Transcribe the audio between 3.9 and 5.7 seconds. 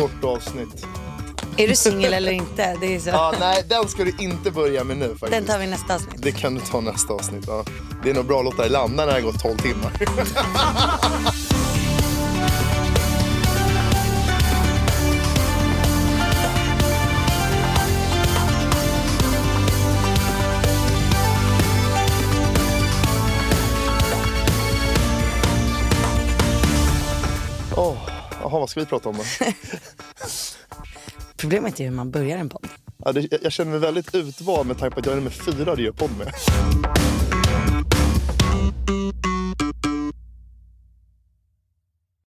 du inte börja med nu faktiskt. Den tar vi